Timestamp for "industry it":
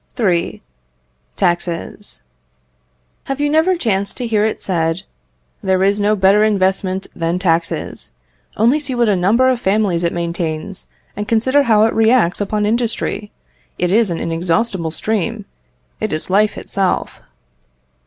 12.65-13.91